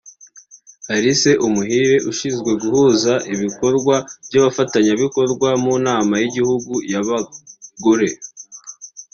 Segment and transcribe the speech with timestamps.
[0.93, 3.95] Alice Umuhire ushinzwe guhuza ibikorwa
[4.27, 8.09] by’abafatanyabikorwa mu nama y’igihugu y’abagore